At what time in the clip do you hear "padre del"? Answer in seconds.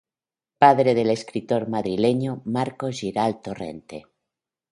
0.57-1.11